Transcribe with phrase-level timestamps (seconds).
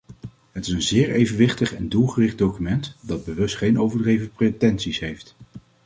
[0.51, 5.35] Het is een zeer evenwichtig en doelgericht document, dat bewust geen overdreven pretenties heeft.